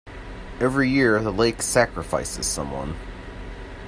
Every 0.59 0.89
year 0.89 1.19
the 1.21 1.31
lake 1.31 1.61
sacrifices 1.61 2.47
someone. 2.47 2.95